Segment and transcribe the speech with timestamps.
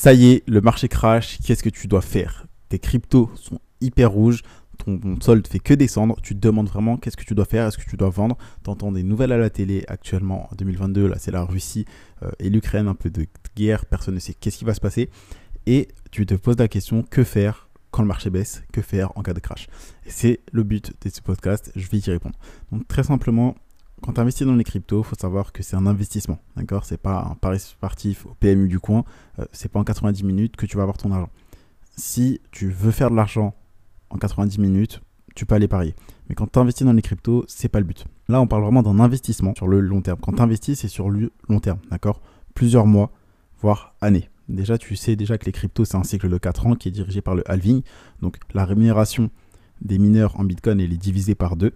[0.00, 2.46] Ça y est, le marché crash, qu'est-ce que tu dois faire?
[2.70, 4.40] Tes cryptos sont hyper rouges,
[4.78, 7.76] ton, solde fait que descendre, tu te demandes vraiment qu'est-ce que tu dois faire, est-ce
[7.76, 8.38] que tu dois vendre?
[8.64, 11.84] Tu entends des nouvelles à la télé actuellement en 2022, là c'est la Russie
[12.22, 15.10] euh, et l'Ukraine, un peu de guerre, personne ne sait qu'est-ce qui va se passer.
[15.66, 19.22] Et tu te poses la question, que faire quand le marché baisse, que faire en
[19.22, 19.66] cas de crash?
[20.06, 22.38] C'est le but de ce podcast, je vais y répondre.
[22.72, 23.54] Donc très simplement,
[24.02, 26.38] quand tu investis dans les cryptos, il faut savoir que c'est un investissement.
[26.56, 26.84] D'accord?
[26.84, 29.04] C'est pas un pari sportif au PMU du coin.
[29.38, 31.30] Euh, c'est pas en 90 minutes que tu vas avoir ton argent.
[31.96, 33.54] Si tu veux faire de l'argent
[34.10, 35.00] en 90 minutes,
[35.34, 35.94] tu peux aller parier.
[36.28, 38.06] Mais quand tu investis dans les cryptos, c'est pas le but.
[38.28, 40.18] Là, on parle vraiment d'un investissement sur le long terme.
[40.20, 42.20] Quand tu investis, c'est sur le long terme, d'accord?
[42.54, 43.12] Plusieurs mois,
[43.60, 44.28] voire années.
[44.48, 46.92] Déjà, tu sais déjà que les cryptos, c'est un cycle de 4 ans qui est
[46.92, 47.82] dirigé par le halving.
[48.20, 49.30] Donc, la rémunération
[49.80, 51.72] des mineurs en Bitcoin, elle est divisée par deux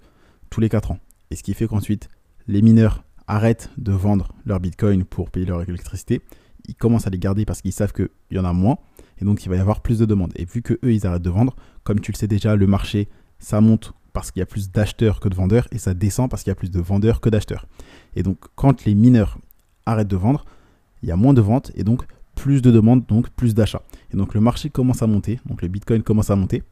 [0.51, 0.99] tous les 4 ans.
[1.35, 2.11] Et ce qui fait qu'ensuite,
[2.47, 6.21] les mineurs arrêtent de vendre leur Bitcoin pour payer leur électricité.
[6.69, 8.79] Ils commencent à les garder parce qu'ils savent qu'il y en a moins.
[9.19, 10.33] Et donc, il va y avoir plus de demandes.
[10.37, 13.09] Et vu que eux, ils arrêtent de vendre, comme tu le sais déjà, le marché,
[13.41, 16.45] ça monte parce qu'il y a plus d'acheteurs que de vendeurs et ça descend parce
[16.45, 17.67] qu'il y a plus de vendeurs que d'acheteurs.
[18.15, 19.39] Et donc, quand les mineurs
[19.87, 20.45] arrêtent de vendre,
[21.03, 22.05] il y a moins de ventes et donc
[22.37, 23.83] plus de demandes, donc plus d'achats.
[24.13, 26.63] Et donc, le marché commence à monter, donc le Bitcoin commence à monter.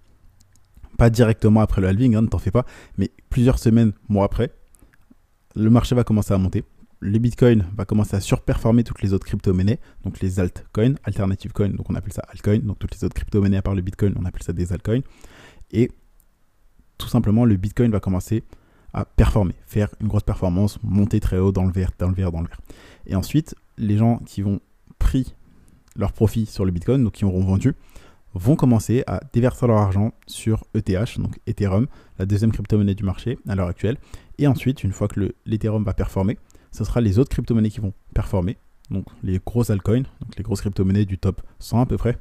[0.99, 2.65] Pas directement après le halving, hein, ne t'en fais pas,
[2.97, 4.53] mais plusieurs semaines, mois après,
[5.55, 6.65] le marché va commencer à monter.
[7.01, 11.71] Le Bitcoin va commencer à surperformer toutes les autres crypto-monnaies, donc les altcoins, alternative coins,
[11.71, 14.25] donc on appelle ça altcoin, donc toutes les autres crypto-monnaies à part le Bitcoin, on
[14.25, 15.01] appelle ça des altcoins.
[15.73, 15.91] Et
[16.99, 18.45] tout simplement, le Bitcoin va commencer
[18.93, 22.31] à performer, faire une grosse performance, monter très haut dans le vert, dans le vert,
[22.31, 22.61] dans le vert.
[23.07, 24.61] Et ensuite, les gens qui vont
[24.99, 25.35] pris
[25.97, 27.75] leur profit sur le Bitcoin, donc qui auront vendu,
[28.35, 31.87] vont commencer à déverser leur argent sur ETH, donc Ethereum,
[32.19, 33.99] la deuxième crypto-monnaie du marché à l'heure actuelle.
[34.39, 36.39] Et ensuite, une fois que l'Ethereum va performer,
[36.71, 38.57] ce sera les autres crypto-monnaies qui vont performer,
[38.91, 42.19] donc les grosses altcoins, donc les grosses crypto-monnaies du top 100 à peu près.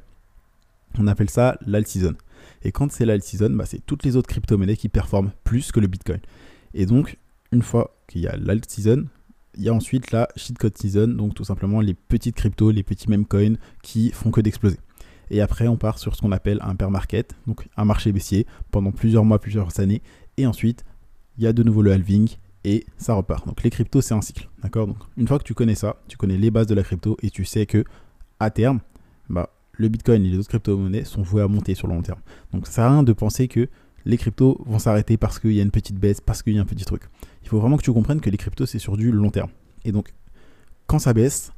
[0.98, 2.14] On appelle ça l'alt season.
[2.62, 5.80] Et quand c'est l'alt season, bah, c'est toutes les autres crypto-monnaies qui performent plus que
[5.80, 6.20] le Bitcoin.
[6.74, 7.16] Et donc,
[7.50, 9.06] une fois qu'il y a l'alt season,
[9.56, 13.10] il y a ensuite la shitcoin season, donc tout simplement les petites cryptos, les petits
[13.10, 14.78] meme coins qui font que d'exploser.
[15.32, 18.46] Et après, on part sur ce qu'on appelle un bear market, donc un marché baissier
[18.70, 20.02] pendant plusieurs mois, plusieurs années.
[20.36, 20.84] Et ensuite,
[21.38, 22.28] il y a de nouveau le halving
[22.64, 23.46] et ça repart.
[23.46, 24.50] Donc les cryptos, c'est un cycle.
[24.62, 24.86] D'accord?
[24.86, 27.30] Donc une fois que tu connais ça, tu connais les bases de la crypto et
[27.30, 27.82] tu sais que
[28.40, 28.80] à terme,
[29.30, 32.20] bah, le Bitcoin et les autres crypto-monnaies sont voués à monter sur le long terme.
[32.52, 33.68] Donc ça sert rien de penser que
[34.04, 36.62] les cryptos vont s'arrêter parce qu'il y a une petite baisse, parce qu'il y a
[36.62, 37.04] un petit truc.
[37.42, 39.50] Il faut vraiment que tu comprennes que les cryptos, c'est sur du long terme.
[39.86, 40.12] Et donc,
[40.86, 41.52] quand ça baisse,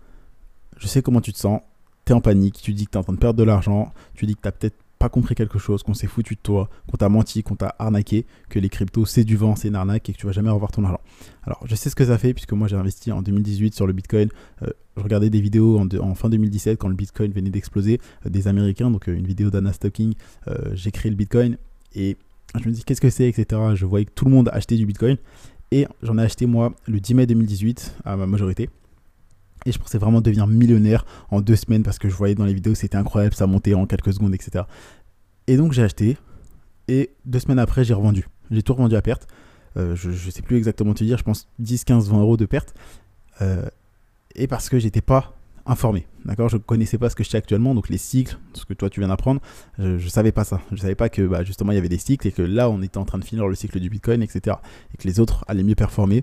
[0.77, 1.61] je sais comment tu te sens,
[2.05, 3.93] tu es en panique, tu dis que tu es en train de perdre de l'argent,
[4.15, 6.97] tu dis que tu peut-être pas compris quelque chose, qu'on s'est foutu de toi, qu'on
[6.97, 10.13] t'a menti, qu'on t'a arnaqué, que les cryptos c'est du vent, c'est une arnaque et
[10.13, 11.01] que tu vas jamais revoir ton argent.
[11.43, 13.93] Alors je sais ce que ça fait puisque moi j'ai investi en 2018 sur le
[13.93, 14.29] Bitcoin.
[14.63, 18.49] Euh, je regardais des vidéos en, fin 2017 quand le Bitcoin venait d'exploser, euh, des
[18.49, 20.15] Américains, donc euh, une vidéo d'Anna Stocking,
[20.73, 21.59] j'ai créé le Bitcoin
[21.95, 22.17] et
[22.59, 23.61] je me dis qu'est-ce que c'est, etc.
[23.75, 25.17] Je voyais que tout le monde achetait du Bitcoin
[25.71, 28.71] et j'en ai acheté moi le 10 mai 2018 à ma majorité.
[29.67, 32.55] Et je pensais vraiment devenir millionnaire en deux semaines parce que je voyais dans les
[32.55, 34.65] vidéos, c'était incroyable, ça montait en quelques secondes, etc.
[35.47, 36.17] Et donc j'ai acheté.
[36.89, 38.29] Et deux semaines après, j'ai revendu.
[38.51, 39.27] J'ai tout revendu à perte.
[39.77, 42.47] Euh, je ne sais plus exactement te dire, je pense 10, 15, 20 euros de
[42.47, 42.75] perte.
[43.41, 43.67] Euh,
[44.35, 45.35] et parce que j'étais pas
[45.67, 46.07] informé.
[46.27, 46.51] D'accord?
[46.51, 49.01] Je connaissais pas ce que je sais actuellement, donc les cycles, ce que toi tu
[49.01, 49.41] viens d'apprendre,
[49.79, 50.61] je ne savais pas ça.
[50.71, 52.69] Je ne savais pas que bah, justement il y avait des cycles et que là
[52.69, 54.57] on était en train de finir le cycle du Bitcoin, etc.
[54.93, 56.23] Et que les autres allaient mieux performer.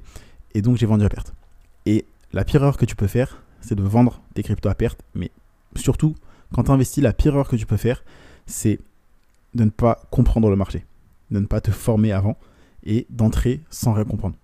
[0.54, 1.34] Et donc j'ai vendu à perte.
[1.88, 5.02] Et la pire erreur que tu peux faire, c'est de vendre tes cryptos à perte.
[5.16, 5.32] Mais
[5.76, 6.16] surtout,
[6.54, 8.04] quand tu investis, la pire erreur que tu peux faire,
[8.46, 8.80] c'est
[9.54, 10.86] de ne pas comprendre le marché,
[11.30, 12.38] de ne pas te former avant
[12.84, 14.36] et d'entrer sans rien comprendre.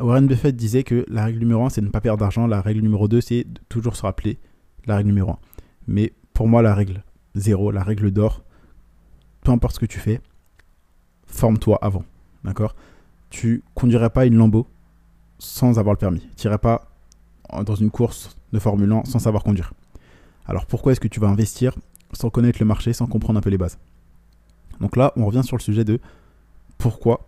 [0.00, 2.46] Warren Buffett disait que la règle numéro 1, c'est de ne pas perdre d'argent.
[2.46, 4.38] La règle numéro 2, c'est de toujours se rappeler
[4.86, 5.38] la règle numéro 1.
[5.88, 7.02] Mais pour moi, la règle
[7.34, 8.42] 0, la règle d'or,
[9.42, 10.20] peu importe ce que tu fais,
[11.26, 12.04] forme-toi avant.
[12.44, 12.74] D'accord?
[13.30, 14.66] Tu conduirais pas une Lambo
[15.38, 16.26] sans avoir le permis.
[16.36, 16.90] Tu n'irais pas
[17.64, 19.72] dans une course de Formule 1 sans savoir conduire.
[20.46, 21.74] Alors pourquoi est-ce que tu vas investir
[22.12, 23.78] sans connaître le marché, sans comprendre un peu les bases?
[24.80, 26.00] Donc là, on revient sur le sujet de
[26.78, 27.26] pourquoi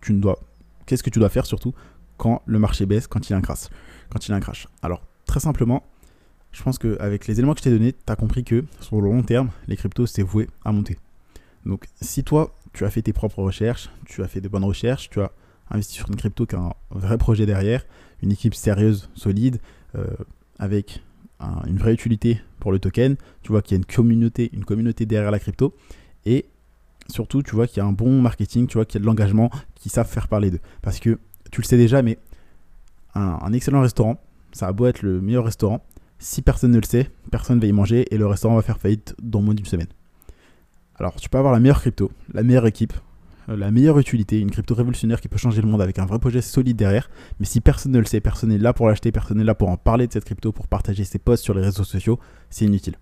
[0.00, 0.38] tu ne dois...
[0.86, 1.74] Qu'est-ce que tu dois faire surtout
[2.16, 3.68] quand le marché baisse, quand il y a un crash.
[4.10, 4.66] Quand il y.
[4.82, 5.82] Alors très simplement,
[6.52, 9.08] je pense qu'avec les éléments que je t'ai donnés, tu as compris que sur le
[9.08, 10.98] long terme, les cryptos, c'est voué à monter.
[11.66, 15.10] Donc si toi, tu as fait tes propres recherches, tu as fait de bonnes recherches,
[15.10, 15.32] tu as
[15.72, 17.84] investi sur une crypto qui a un vrai projet derrière,
[18.22, 19.58] une équipe sérieuse, solide,
[19.96, 20.06] euh,
[20.58, 21.02] avec
[21.66, 23.16] une vraie utilité pour le token.
[23.42, 25.74] Tu vois qu'il y a une communauté, une communauté derrière la crypto.
[26.24, 26.46] Et
[27.08, 29.06] surtout, tu vois qu'il y a un bon marketing, tu vois qu'il y a de
[29.06, 30.60] l'engagement, qui savent faire parler d'eux.
[30.82, 31.18] Parce que
[31.50, 32.18] tu le sais déjà, mais
[33.14, 34.20] un, excellent restaurant,
[34.52, 35.84] ça a beau être le meilleur restaurant,
[36.18, 39.16] Si personne ne le sait, personne va y manger et le restaurant va faire faillite
[39.20, 39.88] dans moins d'une semaine.
[40.94, 42.92] Alors, tu peux avoir la meilleure crypto, la meilleure équipe,
[43.48, 46.42] la meilleure utilité, une crypto révolutionnaire qui peut changer le monde avec un vrai projet
[46.42, 47.10] solide derrière.
[47.40, 49.68] Mais si personne ne le sait, personne n'est là pour l'acheter, personne n'est là pour
[49.68, 52.18] en parler de cette crypto, pour partager ses posts sur les réseaux sociaux,
[52.50, 52.96] c'est inutile.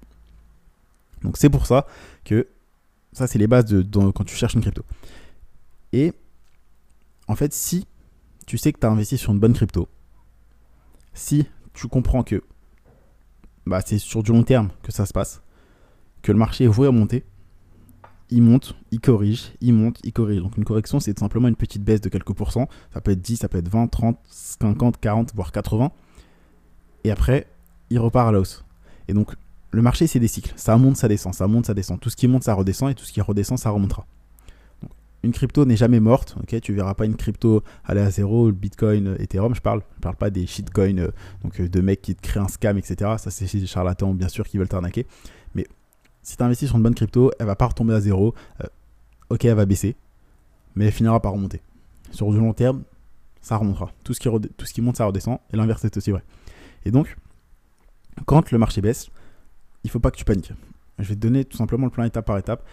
[1.23, 1.87] Donc c'est pour ça
[2.25, 2.49] que
[3.13, 4.85] ça, c'est les bases de, quand tu cherches une crypto.
[5.93, 6.13] Et
[7.27, 7.87] en fait, si
[8.47, 9.89] tu sais que tu as investi sur une bonne crypto,
[11.13, 12.43] si tu comprends que
[13.67, 15.43] bah, c'est sur du long terme que ça se passe,
[16.23, 17.25] que le marché est voué à monter,
[18.31, 20.41] il monte, il corrige, il monte, il corrige.
[20.41, 22.69] Donc une correction, c'est simplement une petite baisse de quelques pourcents.
[22.93, 25.91] Ça peut être 10, ça peut être 20, 30, 50, 40, voire 80.
[27.05, 27.47] Et après,
[27.91, 28.65] il repart à la hausse.
[29.09, 29.35] Et donc,
[29.73, 30.53] le marché, c'est des cycles.
[30.56, 32.00] Ça monte, ça descend, ça monte, ça descend.
[32.00, 34.06] Tout ce qui monte, ça redescend, et tout ce qui redescend, ça remontera.
[35.23, 36.61] une crypto n'est jamais morte, ok?
[36.61, 39.82] Tu verras pas une crypto aller à zéro, le Bitcoin, Ethereum, je parle.
[39.97, 41.11] Je parle pas des shitcoins, euh,
[41.43, 43.17] donc euh, de mecs qui te créent un scam, etc.
[43.19, 45.06] Ça, c'est des charlatans, bien sûr, qui veulent t'arnaquer.
[45.55, 45.67] Mais
[46.22, 48.34] si tu investis sur une bonne crypto, elle va pas retomber à zéro.
[48.62, 48.67] Euh,
[49.31, 49.96] ok, elle va baisser,
[50.75, 51.61] mais elle finira par remonter.
[52.11, 52.82] Sur du long terme,
[53.40, 53.93] ça remontera.
[54.05, 56.22] Tout ce qui, monte, ça redescend, et l'inverse est aussi vrai.
[56.84, 57.17] Et donc,
[58.26, 59.08] quand le marché baisse,
[59.84, 60.52] il faut pas que tu paniques.
[60.99, 62.64] Je vais te donner tout simplement le plan étape par étape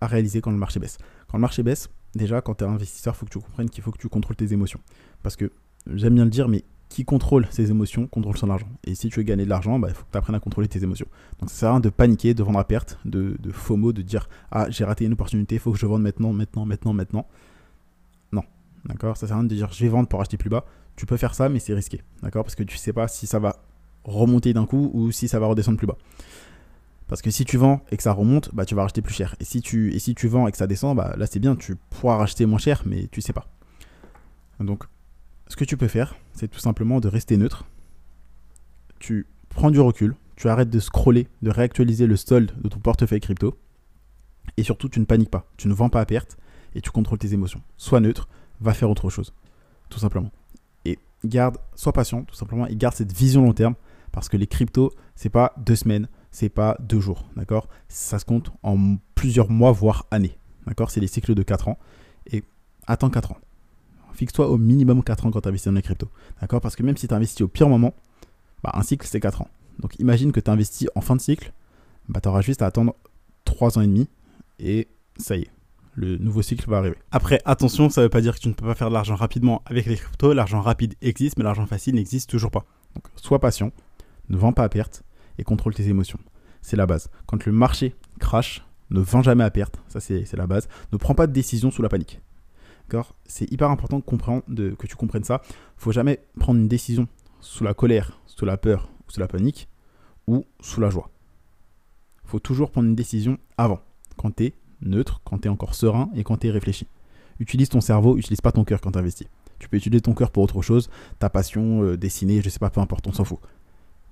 [0.00, 0.98] à réaliser quand le marché baisse.
[1.28, 3.82] Quand le marché baisse, déjà, quand tu es investisseur, il faut que tu comprennes qu'il
[3.82, 4.80] faut que tu contrôles tes émotions.
[5.22, 5.50] Parce que
[5.92, 8.68] j'aime bien le dire, mais qui contrôle ses émotions contrôle son argent.
[8.84, 10.68] Et si tu veux gagner de l'argent, bah, il faut que tu apprennes à contrôler
[10.68, 11.06] tes émotions.
[11.40, 14.02] Donc ça sert à rien de paniquer, de vendre à perte, de, de FOMO, de
[14.02, 17.26] dire Ah, j'ai raté une opportunité, il faut que je vende maintenant, maintenant, maintenant, maintenant.
[18.32, 18.42] Non.
[18.84, 19.16] D'accord?
[19.16, 20.64] Ça sert à rien de dire Je vais vendre pour acheter plus bas.
[20.94, 22.02] Tu peux faire ça, mais c'est risqué.
[22.22, 22.44] D'accord?
[22.44, 23.56] Parce que tu sais pas si ça va
[24.04, 25.98] remonter d'un coup ou si ça va redescendre plus bas.
[27.08, 29.36] Parce que si tu vends et que ça remonte, bah, tu vas racheter plus cher.
[29.38, 31.54] Et si tu, et si tu vends et que ça descend, bah, là c'est bien,
[31.54, 33.46] tu pourras racheter moins cher, mais tu sais pas.
[34.60, 34.84] Donc,
[35.48, 37.66] ce que tu peux faire, c'est tout simplement de rester neutre.
[38.98, 43.20] Tu prends du recul, tu arrêtes de scroller, de réactualiser le solde de ton portefeuille
[43.20, 43.56] crypto.
[44.56, 46.36] Et surtout, tu ne paniques pas, tu ne vends pas à perte
[46.74, 47.62] et tu contrôles tes émotions.
[47.76, 48.28] Sois neutre,
[48.60, 49.32] va faire autre chose,
[49.88, 50.30] tout simplement.
[50.84, 53.74] Et garde, sois patient, tout simplement, et garde cette vision long terme
[54.12, 57.68] parce que les cryptos, c'est pas deux semaines, c'est pas deux jours, d'accord?
[57.88, 60.90] Ça se compte en plusieurs mois, voire années, d'accord?
[60.90, 61.78] C'est les cycles de 4 ans.
[62.30, 62.42] Et
[62.86, 63.38] attends 4 ans.
[64.16, 66.08] Fixe-toi au minimum 4 ans quand tu investis dans les cryptos,
[66.40, 66.60] d'accord?
[66.60, 67.94] Parce que même si tu investis au pire moment,
[68.62, 69.48] bah, un cycle, c'est 4 ans.
[69.78, 71.52] Donc imagine que tu investis en fin de cycle,
[72.08, 72.96] bah, tu auras juste à attendre
[73.44, 74.08] 3 ans et demi,
[74.58, 75.50] et ça y est,
[75.94, 76.96] le nouveau cycle va arriver.
[77.10, 79.14] Après, attention, ça ne veut pas dire que tu ne peux pas faire de l'argent
[79.14, 80.32] rapidement avec les cryptos.
[80.32, 82.64] L'argent rapide existe, mais l'argent facile n'existe toujours pas.
[82.94, 83.70] Donc sois patient,
[84.30, 85.04] ne vends pas à perte,
[85.38, 86.18] et contrôle tes émotions.
[86.62, 87.10] C'est la base.
[87.26, 90.68] Quand le marché crache, ne vends jamais à perte, ça c'est la base.
[90.92, 92.20] Ne prends pas de décision sous la panique.
[93.26, 95.42] C'est hyper important que tu comprennes ça.
[95.76, 97.08] Faut jamais prendre une décision
[97.40, 99.68] sous la colère, sous la peur, sous la panique,
[100.26, 101.10] ou sous la joie.
[102.24, 103.80] Faut toujours prendre une décision avant,
[104.16, 106.86] quand tu es neutre, quand tu es encore serein et quand tu es réfléchi.
[107.38, 109.28] Utilise ton cerveau, utilise pas ton cœur quand tu investis.
[109.58, 112.70] Tu peux utiliser ton cœur pour autre chose, ta passion, euh, dessiner, je sais pas,
[112.70, 113.38] peu importe, on s'en fout.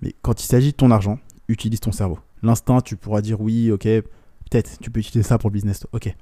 [0.00, 1.18] Mais quand il s'agit de ton argent,
[1.48, 2.18] utilise ton cerveau.
[2.42, 6.14] L'instinct, tu pourras dire oui, ok, peut-être, tu peux utiliser ça pour le business, ok.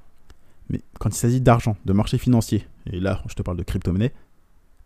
[0.69, 4.13] Mais quand il s'agit d'argent, de marché financier, et là, je te parle de crypto-monnaie,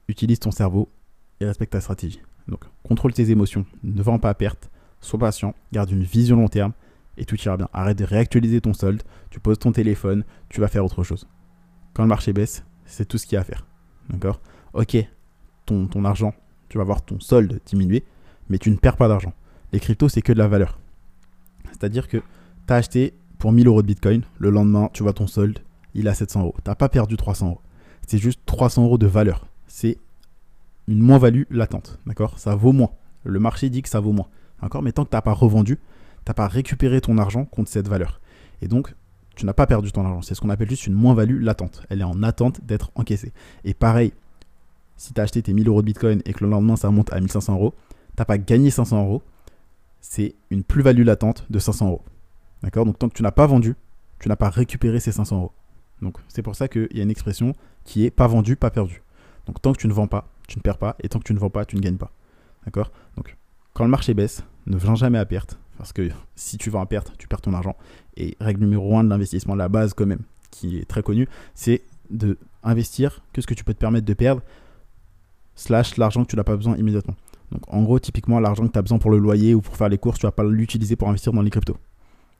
[0.07, 0.89] utilise ton cerveau
[1.39, 2.21] et respecte ta stratégie.
[2.47, 4.69] Donc, contrôle tes émotions, ne vends pas à perte,
[5.01, 6.73] sois patient, garde une vision long terme
[7.17, 7.67] et tout ira bien.
[7.73, 11.27] Arrête de réactualiser ton solde, tu poses ton téléphone, tu vas faire autre chose.
[11.93, 13.65] Quand le marché baisse, c'est tout ce qu'il y a à faire.
[14.09, 14.39] D'accord?
[14.73, 14.95] Ok,
[15.65, 16.33] ton, ton argent,
[16.69, 18.03] tu vas voir ton solde diminuer,
[18.49, 19.33] mais tu ne perds pas d'argent.
[19.73, 20.79] Les cryptos, c'est que de la valeur.
[21.71, 25.27] C'est-à-dire que tu as acheté pour 1000 euros de Bitcoin, le lendemain, tu vois ton
[25.27, 25.59] solde,
[25.97, 26.55] il à 700 euros.
[26.63, 27.61] Tu n'as pas perdu 300 euros.
[28.07, 29.47] C'est juste 300 euros de valeur.
[29.67, 29.97] C'est
[30.87, 31.99] une moins-value latente.
[32.05, 32.39] D'accord?
[32.39, 32.91] Ça vaut moins.
[33.23, 34.27] Le marché dit que ça vaut moins.
[34.61, 34.81] D'accord?
[34.81, 37.87] Mais tant que tu n'as pas revendu, tu n'as pas récupéré ton argent contre cette
[37.87, 38.21] valeur.
[38.61, 38.95] Et donc,
[39.35, 40.21] tu n'as pas perdu ton argent.
[40.21, 41.83] C'est ce qu'on appelle juste une moins-value latente.
[41.89, 43.33] Elle est en attente d'être encaissée.
[43.65, 44.13] Et pareil,
[44.95, 47.11] si tu as acheté tes 1000 euros de Bitcoin et que le lendemain ça monte
[47.11, 47.73] à 1500 euros,
[48.15, 49.21] t'as pas gagné 500 euros,
[50.01, 52.03] c'est une plus-value latente de 500 euros.
[52.63, 52.85] D'accord?
[52.85, 53.75] Donc tant que tu n'as pas vendu,
[54.19, 55.51] tu n'as pas récupéré ces 500 euros.
[56.01, 59.01] Donc c'est pour ça qu'il y a une expression qui est pas vendu, pas perdu.
[59.45, 61.33] Donc tant que tu ne vends pas, tu ne perds pas, et tant que tu
[61.33, 62.11] ne vends pas, tu ne gagnes pas.
[62.65, 62.91] D'accord?
[63.15, 63.35] Donc
[63.73, 66.85] quand le marché baisse, ne vends jamais à perte, parce que si tu vends à
[66.85, 67.75] perte, tu perds ton argent.
[68.15, 71.83] Et règle numéro 1 de l'investissement, la base quand même, qui est très connue, c'est
[72.09, 74.41] de investir que ce que tu peux te permettre de perdre,
[75.55, 77.15] slash l'argent que tu n'as pas besoin immédiatement.
[77.51, 79.89] Donc en gros, typiquement, l'argent que tu as besoin pour le loyer ou pour faire
[79.89, 81.77] les courses, tu vas pas l'utiliser pour investir dans les cryptos.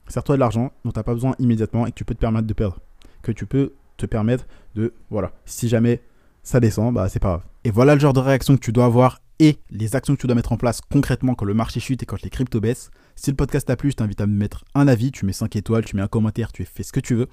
[0.08, 2.46] Sers-toi de l'argent dont tu n'as pas besoin immédiatement et que tu peux te permettre
[2.46, 2.78] de perdre.
[3.22, 6.00] Que tu peux te permettre de, voilà, si jamais
[6.42, 7.42] ça descend, bah c'est pas grave.
[7.64, 10.26] Et voilà le genre de réaction que tu dois avoir et les actions que tu
[10.26, 12.90] dois mettre en place concrètement quand le marché chute et quand les cryptos baissent.
[13.14, 15.54] Si le podcast t'a plu, je t'invite à me mettre un avis, tu mets 5
[15.56, 17.28] étoiles, tu mets un commentaire, tu fais ce que tu veux.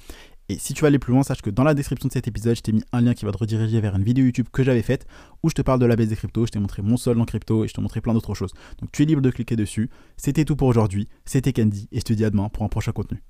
[0.47, 2.55] Et si tu veux aller plus loin, sache que dans la description de cet épisode,
[2.55, 4.83] je t'ai mis un lien qui va te rediriger vers une vidéo YouTube que j'avais
[4.83, 5.07] faite
[5.41, 7.25] où je te parle de la baisse des cryptos, je t'ai montré mon sol en
[7.25, 8.53] crypto et je t'ai montré plein d'autres choses.
[8.79, 9.89] Donc tu es libre de cliquer dessus.
[10.17, 11.07] C'était tout pour aujourd'hui.
[11.25, 13.25] C'était Candy et je te dis à demain pour un prochain contenu.